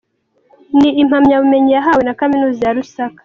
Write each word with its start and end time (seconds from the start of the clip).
Ni 0.79 0.89
impamyabumenyi 1.01 1.71
yahawe 1.77 2.01
na 2.03 2.17
Kaminuza 2.19 2.61
ya 2.67 2.75
Lusaka. 2.77 3.19